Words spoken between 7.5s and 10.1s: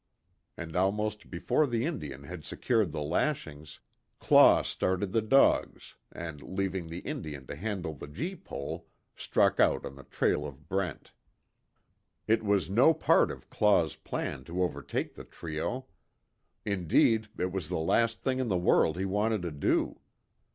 handle the gee pole, struck out on the